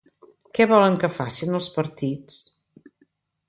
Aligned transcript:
Què 0.57 0.65
volen 0.71 0.97
que 1.03 1.11
facin 1.19 1.59
els 1.59 1.69
partits? 1.77 2.41